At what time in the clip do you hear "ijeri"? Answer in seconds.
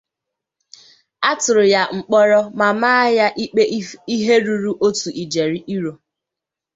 5.23-5.59